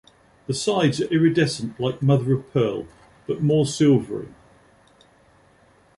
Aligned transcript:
The 0.47 0.55
sides 0.55 0.99
are 0.99 1.05
iridescent 1.13 1.79
like 1.79 2.01
mother-of-pearl, 2.01 2.87
but 3.27 3.43
more 3.43 3.67
silvery. 3.67 4.29